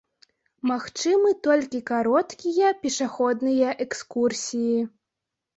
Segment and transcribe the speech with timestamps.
[0.69, 4.81] Магчымы толькі кароткія пешаходныя экскурсіі.